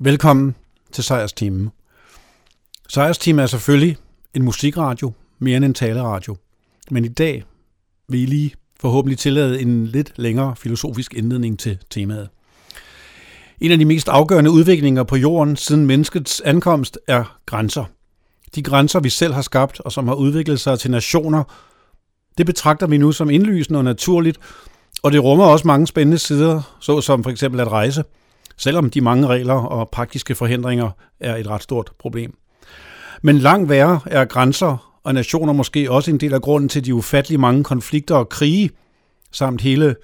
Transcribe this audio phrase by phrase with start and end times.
[0.00, 0.54] Velkommen
[0.92, 1.70] til Sejrsteamen.
[2.88, 3.96] Sejrsteamen er selvfølgelig
[4.34, 6.36] en musikradio, mere end en taleradio.
[6.90, 7.44] Men i dag
[8.08, 12.28] vil I lige forhåbentlig tillade en lidt længere filosofisk indledning til temaet.
[13.60, 17.84] En af de mest afgørende udviklinger på jorden siden menneskets ankomst er grænser.
[18.54, 21.44] De grænser, vi selv har skabt og som har udviklet sig til nationer,
[22.38, 24.38] det betragter vi nu som indlysende og naturligt,
[25.02, 28.04] og det rummer også mange spændende sider, såsom for eksempel at rejse,
[28.58, 30.90] selvom de mange regler og praktiske forhindringer
[31.20, 32.34] er et ret stort problem.
[33.22, 36.94] Men langt værre er grænser og nationer måske også en del af grunden til de
[36.94, 38.70] ufattelig mange konflikter og krige,
[39.32, 39.96] samt hele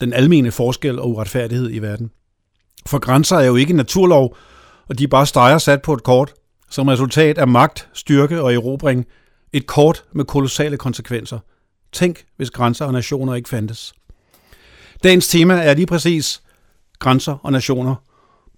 [0.00, 2.10] den almene forskel og uretfærdighed i verden.
[2.86, 4.36] For grænser er jo ikke naturlov,
[4.88, 6.34] og de er bare streger sat på et kort,
[6.70, 9.06] som resultat af magt, styrke og erobring.
[9.52, 11.38] Et kort med kolossale konsekvenser.
[11.92, 13.94] Tænk, hvis grænser og nationer ikke fandtes.
[15.02, 16.42] Dagens tema er lige præcis
[16.98, 17.94] grænser og nationer,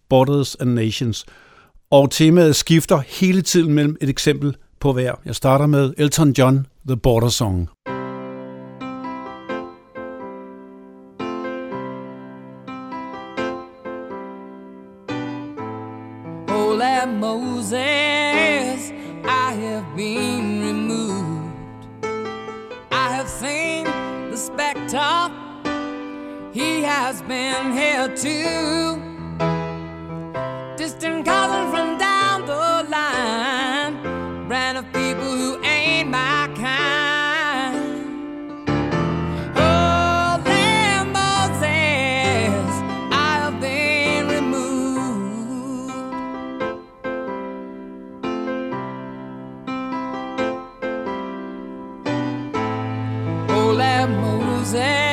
[0.08, 1.26] borders and nations.
[1.90, 5.14] Og temaet skifter hele tiden mellem et eksempel på hver.
[5.24, 7.70] Jeg starter med Elton John, The Border Song.
[17.20, 18.90] Moses,
[19.24, 21.54] I have been removed.
[22.90, 23.84] I have seen
[24.30, 25.39] the spectacle.
[26.82, 29.00] Has been here too.
[30.76, 33.94] Distant cousin from down the line,
[34.48, 37.76] brand of people who ain't my kind.
[39.56, 41.30] Oh, Lambo
[41.60, 42.72] says
[43.10, 45.92] I have been removed.
[53.50, 55.09] Oh, Lambo says.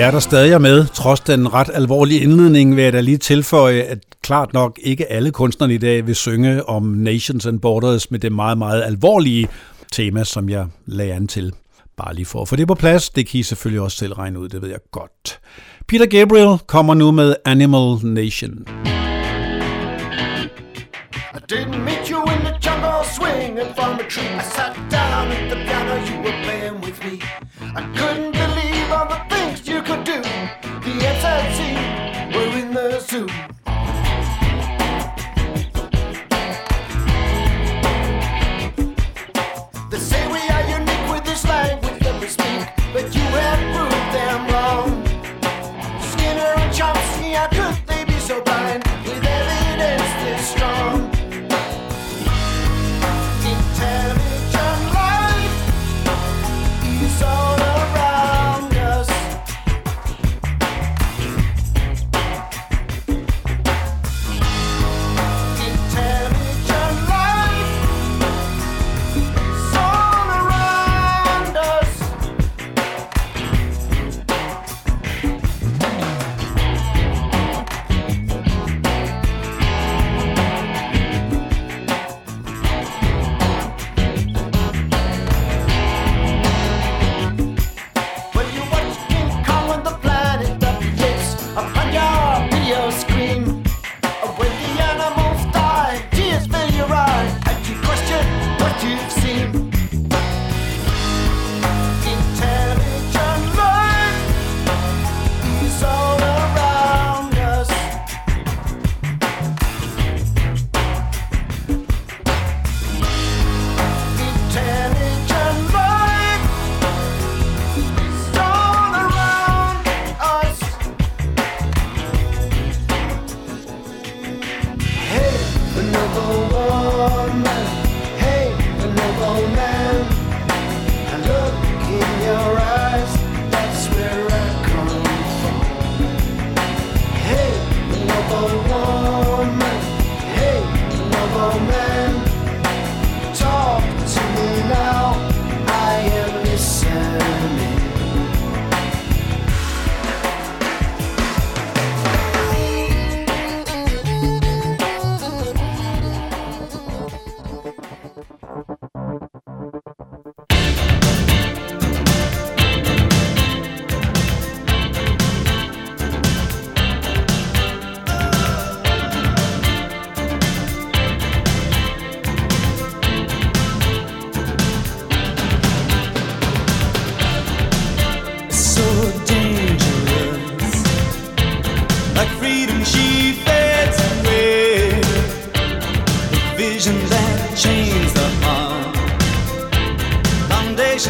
[0.00, 3.80] Jer, der stadig er med, trods den ret alvorlige indledning, vil jeg da lige tilføje,
[3.80, 8.18] at klart nok ikke alle kunstnere i dag vil synge om Nations and Borders med
[8.18, 9.48] det meget, meget alvorlige
[9.92, 11.52] tema, som jeg lagde an til.
[11.96, 14.38] Bare lige for at få det på plads, det kan I selvfølgelig også selv regne
[14.38, 15.40] ud, det ved jeg godt.
[15.88, 18.66] Peter Gabriel kommer nu med Animal Nation.
[21.34, 24.34] I didn't meet you in the jungle swinging from a tree.
[24.36, 27.14] I sat down at the piano, you were playing with me.
[27.80, 28.29] I couldn't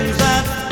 [0.01, 0.70] seems that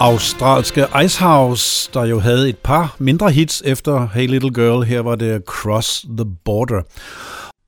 [0.00, 4.84] australske Icehouse, der jo havde et par mindre hits efter Hey Little Girl.
[4.84, 6.82] Her var det Cross the Border.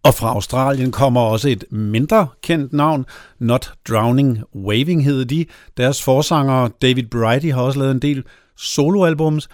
[0.02, 3.06] Og fra Australien kommer også et mindre kendt navn,
[3.38, 5.46] Not Drowning Waving hed de.
[5.76, 8.24] Deres forsanger David Brighty har også lavet en del
[8.56, 9.48] soloalbums,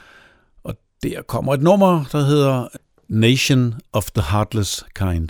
[0.65, 2.69] og der kommer et nummer, der hedder
[3.09, 5.29] Nation of the Heartless Kind.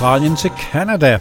[0.00, 1.18] Australien til Canada.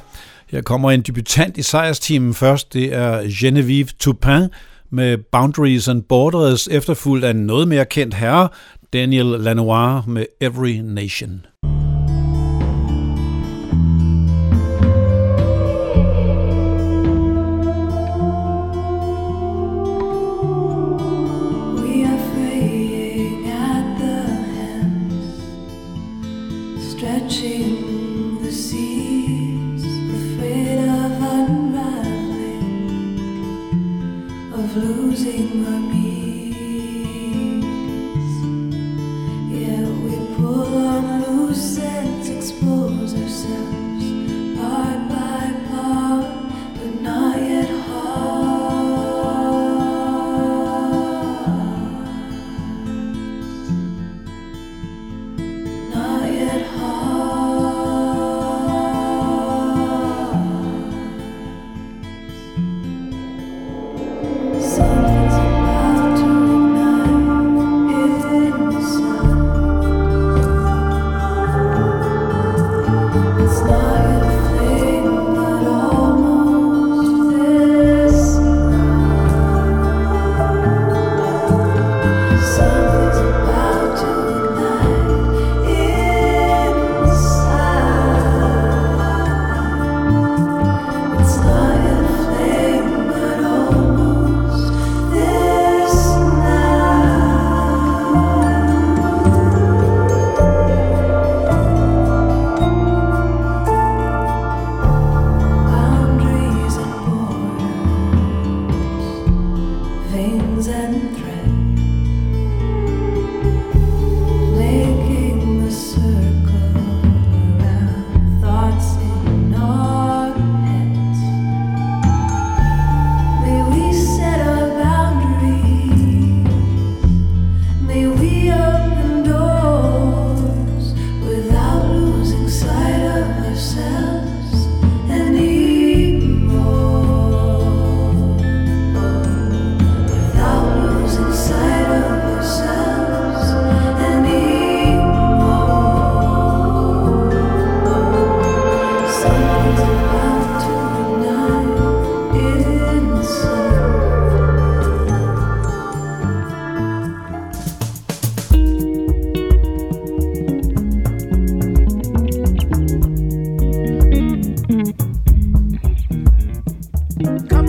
[0.50, 2.74] Her kommer en debutant i sejrsteamen først.
[2.74, 4.50] Det er Genevieve Toupin
[4.90, 8.50] med Boundaries and Borders, efterfulgt af noget mere kendt herre,
[8.94, 11.46] Daniel Lanois med Every Nation.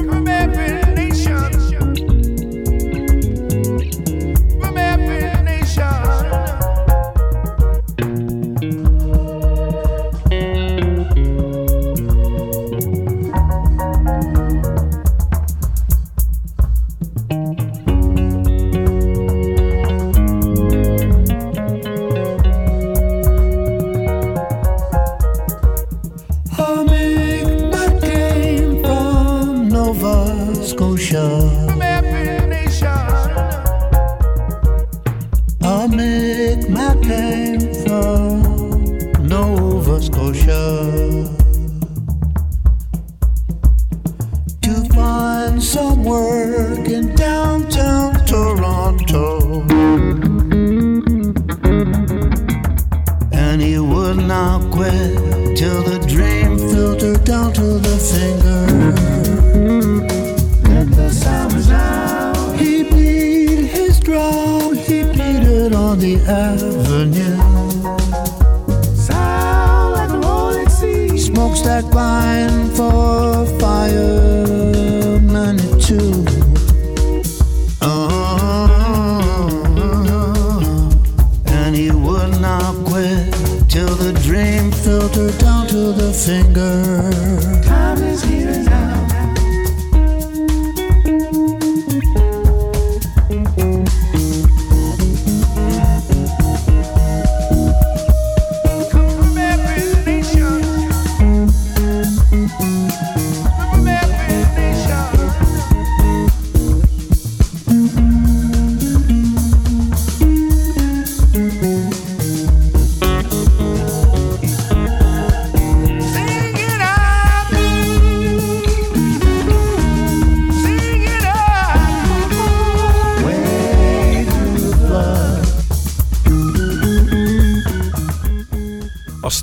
[0.01, 0.90] Come every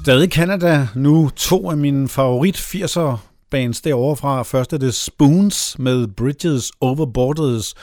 [0.07, 3.17] Stadig Canada, nu to af mine favorit 80'er
[3.51, 4.43] bands derovre fra.
[4.43, 7.73] Først er det Spoons med Bridges Over Borders,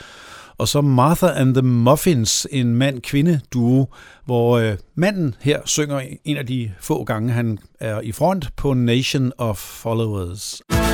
[0.57, 3.85] og så Martha and the Muffins, en mand-kvinde-duo,
[4.25, 8.73] hvor øh, manden her synger en af de få gange, han er i front på
[8.73, 10.61] Nation of Followers.
[10.69, 10.84] Musik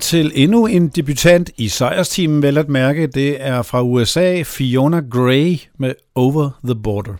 [0.00, 3.06] til endnu en debutant i sejrsteamen, vel at mærke.
[3.06, 7.14] Det er fra USA, Fiona Gray med Over the Border.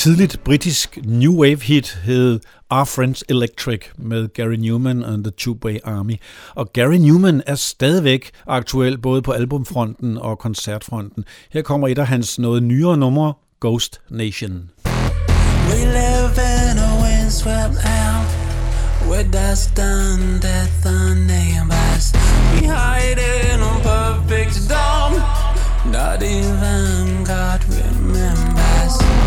[0.00, 5.54] tidligt britisk new wave hit hed Our Friends Electric med Gary Newman and the Two
[5.54, 6.16] Bay Army.
[6.54, 11.24] Og Gary Newman er stadigvæk aktuel både på albumfronten og koncertfronten.
[11.52, 14.70] Her kommer et af hans noget nyere numre, Ghost Nation.
[15.68, 18.26] We live in a windswept land
[19.08, 22.12] Where dust and death and neighbors
[22.54, 23.18] We hide
[23.52, 25.16] in a perfect dome
[25.96, 29.20] Not even God remembers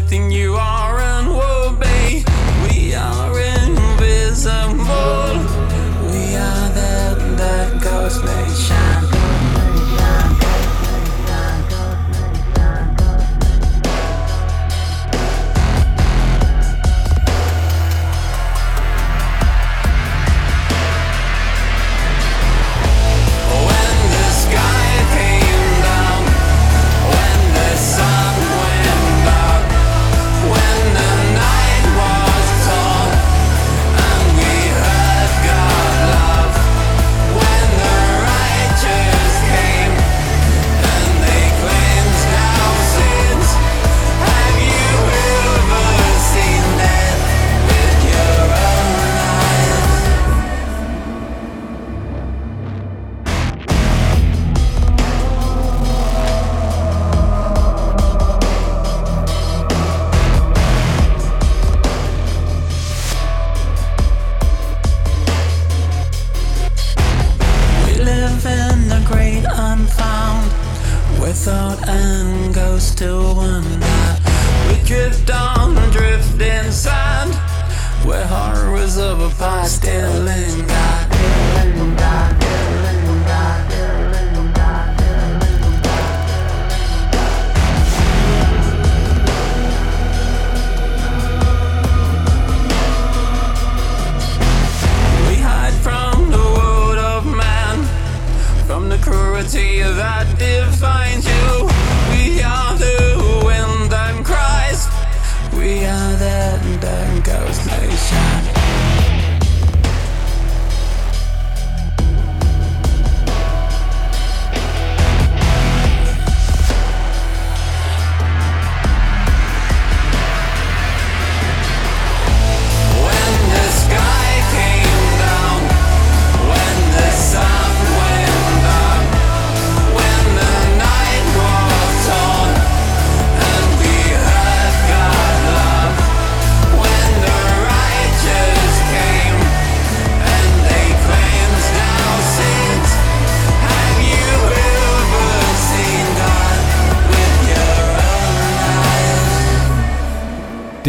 [0.00, 0.89] everything you are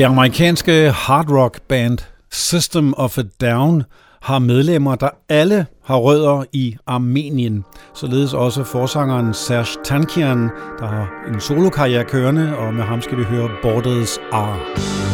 [0.02, 1.98] Det amerikanske hard rock band
[2.32, 3.84] System of a Down
[4.22, 7.66] har medlemmer, der alle har rødder i Armenien.
[7.94, 10.42] Således også forsangeren Serge Tankian,
[10.80, 15.11] der har en solokarriere kørende, og med ham skal vi høre Borders Are.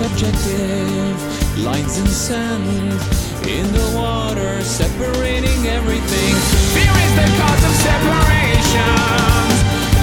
[0.00, 2.64] Subjective lines in sand
[3.44, 6.32] in the water, separating everything.
[6.72, 9.56] Fear is the cause of separations.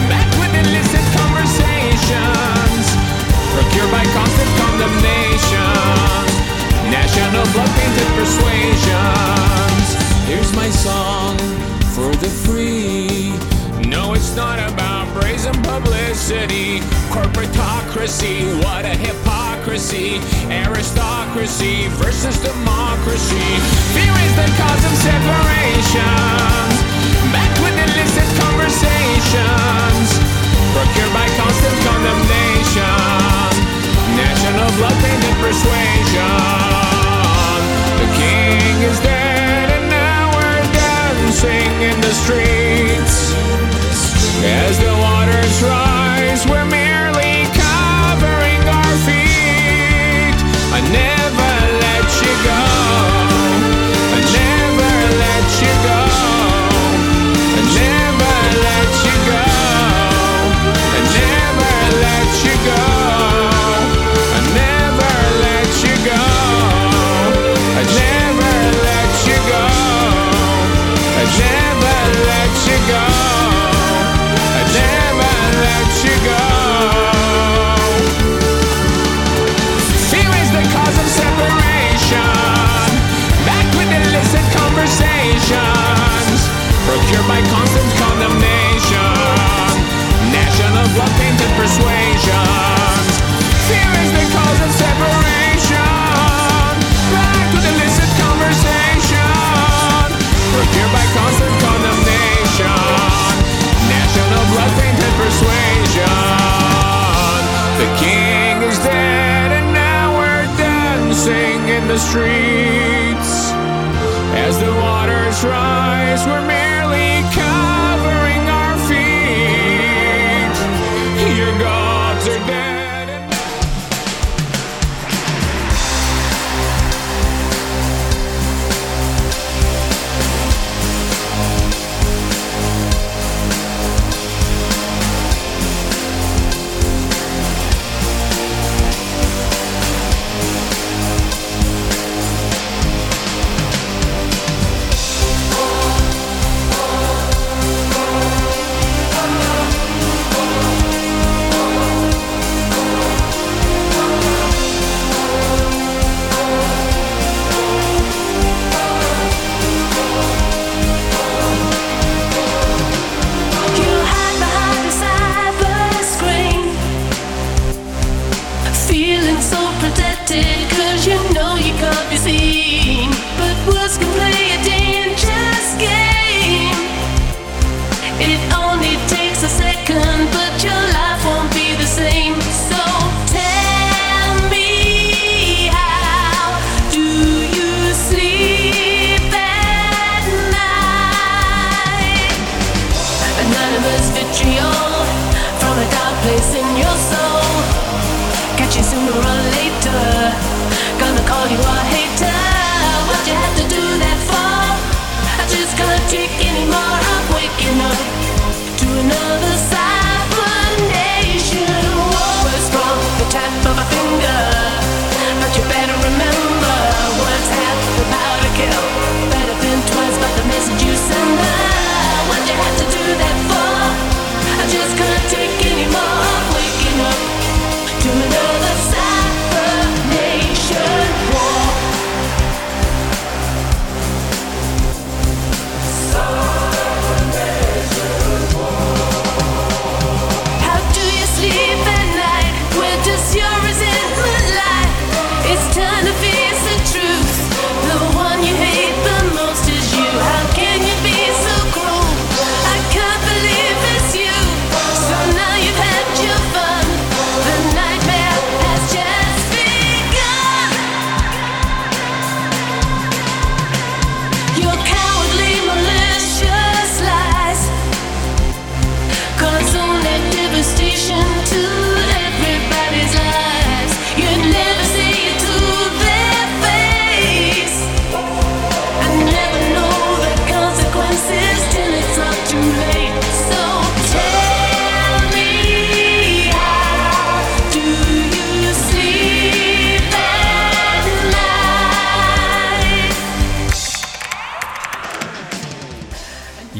[0.06, 2.86] Met with illicit conversations,
[3.58, 5.66] procured by constant condemnation.
[6.94, 9.88] National blood painted persuasions.
[10.30, 11.40] Here's my song
[11.98, 13.34] for the free.
[13.90, 16.82] No, it's not about brazen publicity.
[17.10, 18.94] Corporatocracy, what a
[19.67, 20.19] hypocrisy.
[20.49, 23.60] Aristocracy versus democracy.
[23.91, 26.08] Fear is the cause of separation.
[27.36, 30.08] Met with illicit conversations.
[30.71, 33.51] Procured by constant condemnation.
[34.15, 36.32] National blood painted persuasion.
[37.99, 43.36] The king is dead and now we're dancing in the streets.
[44.47, 46.77] As the waters rise, we're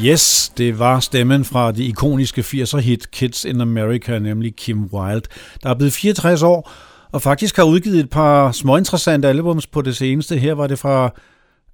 [0.04, 5.28] Yes, det var stemmen fra det ikoniske 80'er hit Kids in America, nemlig Kim Wilde,
[5.62, 6.70] der er blevet 64 år
[7.12, 10.38] og faktisk har udgivet et par små interessante albums på det seneste.
[10.38, 11.10] Her var det fra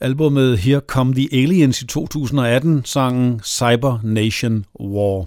[0.00, 5.26] albumet Here Come the Aliens i 2018, sangen Cyber Nation War.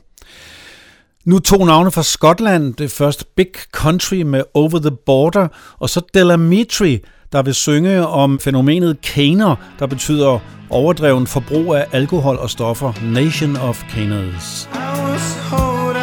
[1.26, 2.74] Nu to navne fra Skotland.
[2.74, 5.48] Det første Big Country med Over the Border,
[5.80, 11.86] og så Delamitri, Mitri der vil synge om fænomenet caner, der betyder overdreven forbrug af
[11.92, 12.94] alkohol og stoffer.
[13.04, 14.70] Nation of Caners.
[14.74, 14.78] I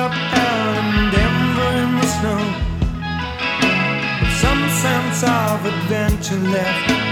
[0.05, 2.65] up out in Denver snow
[4.43, 7.04] some sense of adventure left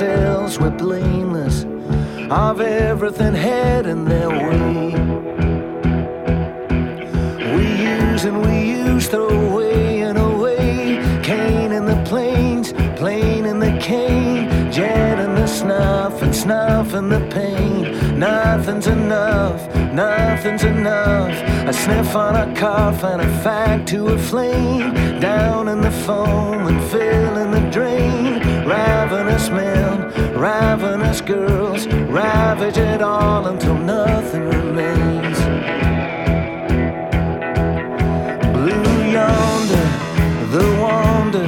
[0.00, 1.64] ourselves we're blameless
[2.30, 4.94] of everything heading their way.
[7.56, 11.02] We use and we use, throw away and away.
[11.24, 17.08] Cane in the plains, plane in the cane, jet in the snuff and snuff in
[17.08, 18.16] the pain.
[18.16, 19.60] Nothing's enough,
[19.92, 21.34] nothing's enough.
[21.68, 25.18] A sniff on a cough and a fag to a flame.
[25.18, 28.18] Down in the foam and fill in the drain.
[28.68, 29.77] Ravenous men,
[30.38, 35.38] ravenous girls, ravage it all until nothing remains.
[38.54, 39.86] Blue yonder,
[40.54, 41.46] the wonder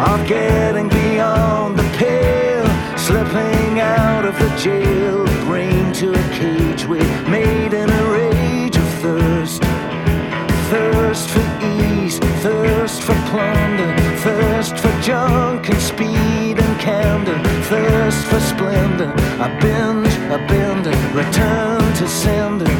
[0.00, 7.00] of getting beyond the pale, slipping out of the jail, brain to a cage we
[7.28, 9.62] made in a rage of thirst.
[10.70, 15.47] Thirst for ease, thirst for plunder, thirst for junk
[19.60, 22.72] Binge, I bender, return to sender.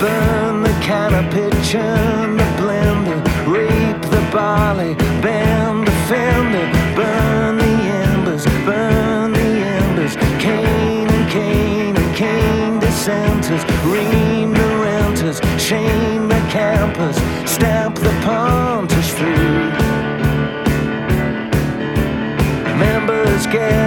[0.00, 8.44] Burn the canopy, churn the blender, reap the barley, bend the fender, burn the embers,
[8.64, 17.16] burn the embers, cane and cane and cane dissenters, ream the renters, shame the campers,
[17.50, 19.70] stamp the punters through.
[22.78, 23.85] Members get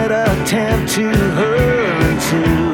[0.50, 2.69] attempt to hurt you.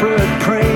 [0.00, 0.69] desperate prey.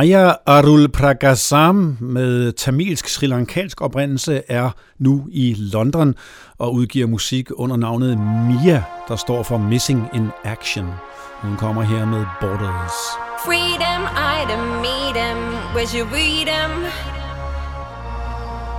[0.00, 6.14] Maya Arul Prakasam med tamilsk sri lankansk oprindelse er nu i London
[6.58, 10.86] og udgiver musik under navnet Mia, der står for Missing in Action.
[11.42, 12.98] Hun kommer her med Borders.
[13.44, 14.02] Freedom,
[14.40, 15.38] item, meet 'em.
[15.74, 16.70] Where's your freedom?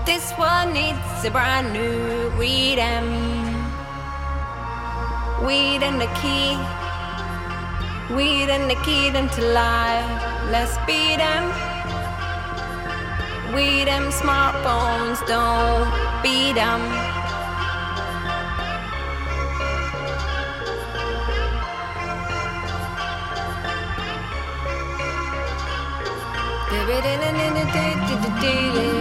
[0.08, 1.94] This one needs a brand new
[2.42, 3.08] read 'em.
[5.46, 6.82] Weed and the key.
[8.16, 10.10] Weed and the key them to life.
[10.52, 11.44] Let's beat them.
[13.56, 15.90] We them smartphones don't
[16.24, 16.82] beat 'em.
[28.62, 29.01] Borders,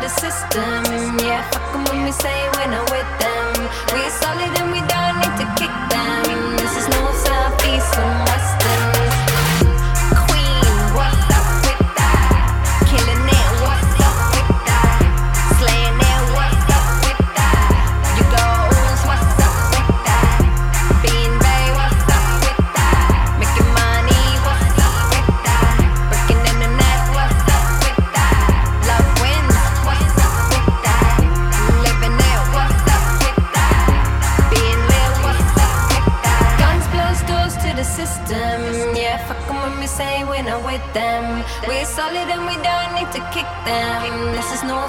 [0.00, 1.18] the system.
[1.26, 3.54] Yeah, fuck 'em when we say we're not with them.
[3.92, 4.67] We're solid and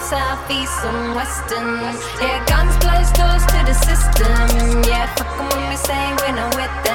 [0.10, 1.78] south, east, and western.
[2.20, 4.82] Yeah, guns, blows, doors to the system.
[4.90, 6.89] Yeah, fucking when we say we're not with them.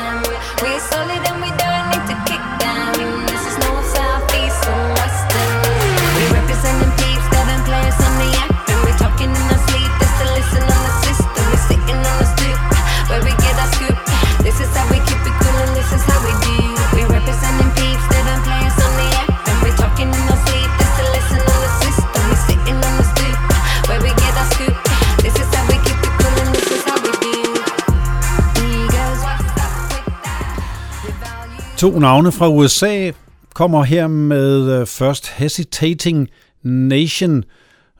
[31.77, 33.11] To navne fra USA
[33.55, 36.29] kommer her med øh, først Hesitating
[36.62, 37.45] Nation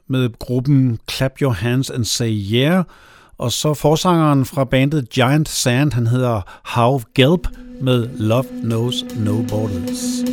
[0.09, 2.85] med gruppen Clap Your Hands and Say Yeah,
[3.39, 7.47] og så forsangeren fra bandet Giant Sand, han hedder Hav Gelb
[7.81, 10.25] med Love Knows No Borders.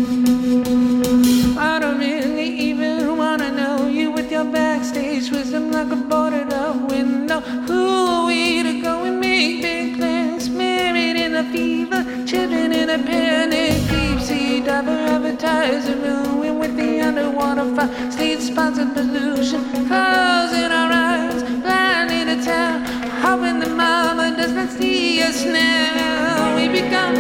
[11.60, 18.94] fever, children in a panic, deep sea diver advertiser, ruin with the underwater fire, state-sponsored
[18.94, 22.78] pollution, closing in our eyes, blind in a town,
[23.24, 26.56] hoping the mama does not see us now.
[26.56, 27.16] We become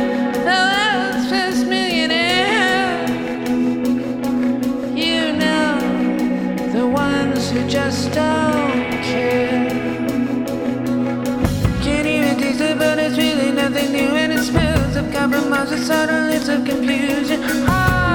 [0.49, 3.07] the last first millionaire.
[5.05, 5.69] You know,
[6.77, 8.48] the ones who just are.
[15.59, 17.41] causes sudden little confusion.
[17.67, 18.08] Oh.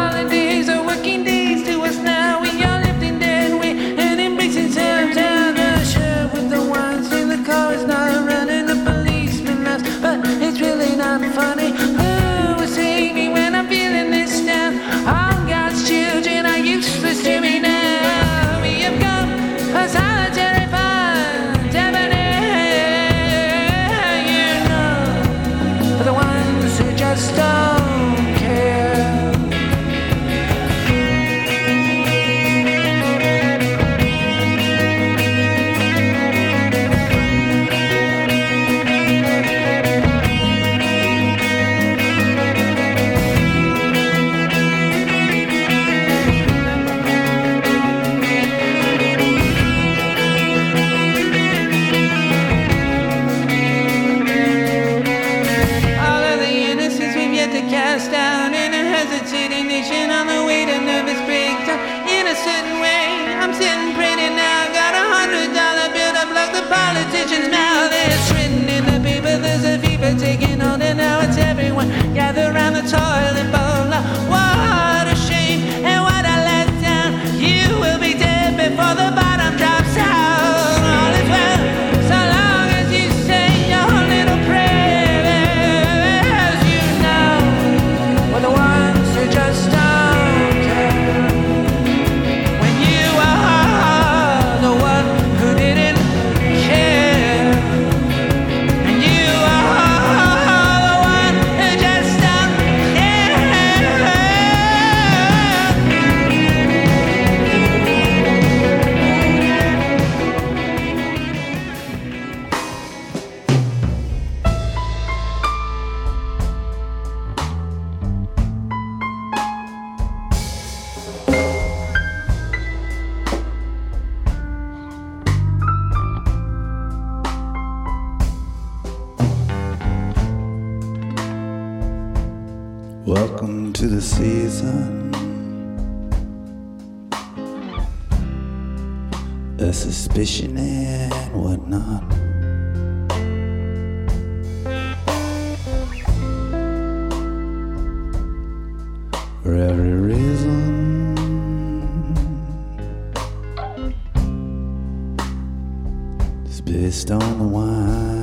[156.54, 158.22] is based on the wine.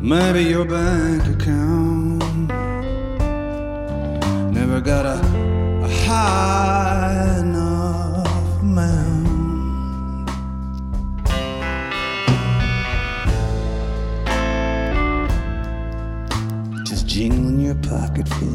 [0.00, 2.48] Maybe your bank account
[4.58, 5.18] never got a,
[5.86, 10.28] a high enough amount.
[16.86, 18.49] Just jingling your pocket full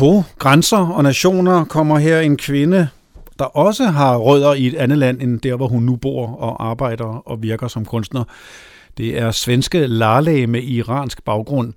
[0.00, 2.88] Apropos grænser og nationer kommer her en kvinde,
[3.38, 6.70] der også har rødder i et andet land end der, hvor hun nu bor og
[6.70, 8.24] arbejder og virker som kunstner.
[8.98, 11.72] Det er svenske Lale med iransk baggrund,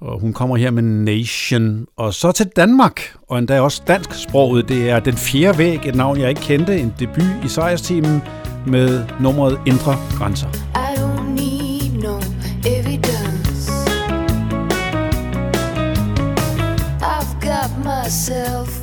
[0.00, 1.86] og hun kommer her med Nation.
[1.96, 4.68] Og så til Danmark, og endda også dansk dansksproget.
[4.68, 8.22] Det er Den Fjerde Væg, et navn jeg ikke kendte, en debut i sejrsteamen
[8.66, 10.79] med nummeret Indre Grænser.
[18.10, 18.79] myself.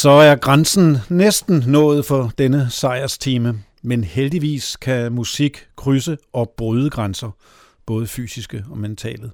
[0.00, 3.62] så er grænsen næsten nået for denne sejrstime.
[3.82, 7.30] Men heldigvis kan musik krydse og bryde grænser,
[7.86, 9.30] både fysiske og mentale.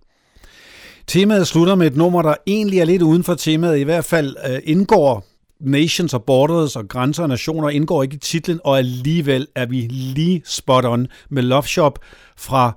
[1.06, 4.36] Temaet slutter med et nummer, der egentlig er lidt uden for temaet, i hvert fald
[4.50, 5.26] øh, indgår
[5.60, 9.80] Nations og Borders og Grænser og Nationer indgår ikke i titlen, og alligevel er vi
[9.80, 11.98] lige spot on med Love Shop
[12.36, 12.72] fra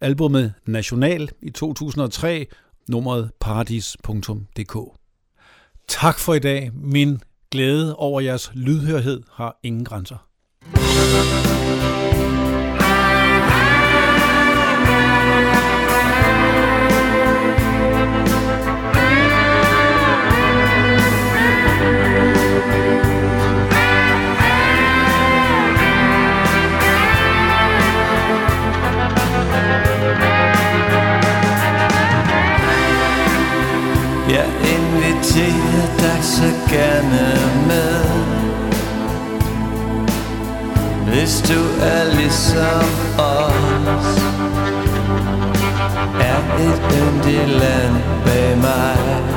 [0.00, 2.46] albumet National i 2003,
[2.88, 4.76] nummeret paradis.dk.
[5.88, 7.20] Tak for i dag, min
[7.52, 10.16] glæde over jeres lydhørhed har ingen grænser.
[36.22, 38.04] Så gerne med.
[41.06, 42.84] Hvis du er ligesom
[43.18, 44.22] os
[46.20, 47.94] Er et yndigt land
[48.24, 49.32] bag mig.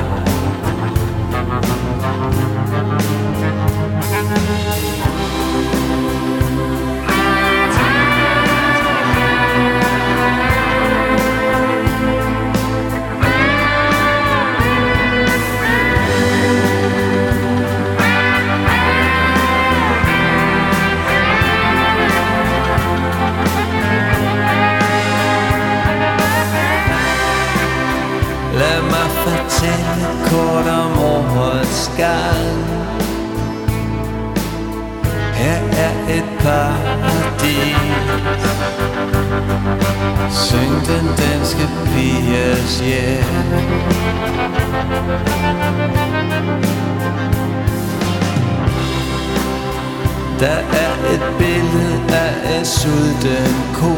[50.40, 53.92] Der er et billede af en sulten ko.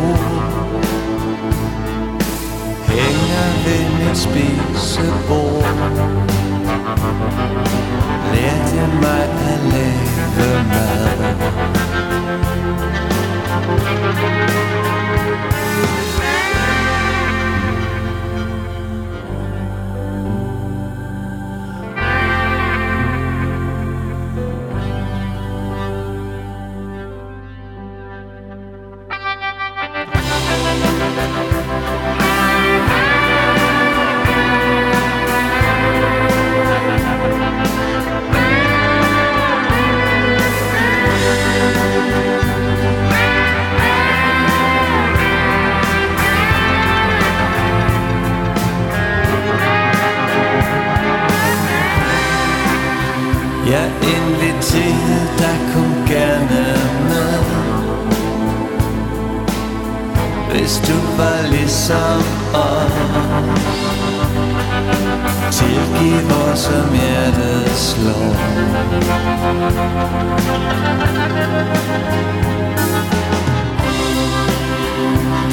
[2.87, 5.65] Hænger ved mit spisebord.
[8.35, 11.68] Lærte mig at lave mad.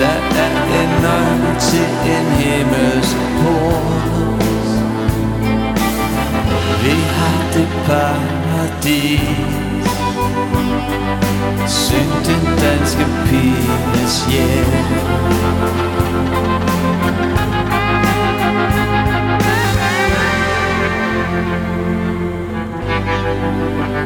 [0.06, 4.68] Der er en nøgle til en himmelsk port.
[6.84, 9.20] Vi har det paradis.
[11.68, 14.96] Syng den danske piges hjem.
[23.08, 24.06] Thank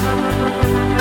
[0.00, 0.97] Música